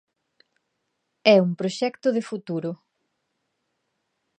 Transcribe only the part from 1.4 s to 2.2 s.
un proxecto